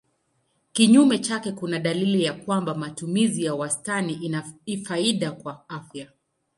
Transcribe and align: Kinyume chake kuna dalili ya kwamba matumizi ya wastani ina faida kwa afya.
Kinyume 0.73 1.19
chake 1.19 1.51
kuna 1.51 1.79
dalili 1.79 2.23
ya 2.23 2.33
kwamba 2.33 2.75
matumizi 2.75 3.43
ya 3.43 3.55
wastani 3.55 4.13
ina 4.13 4.53
faida 4.83 5.31
kwa 5.31 5.69
afya. 5.69 6.07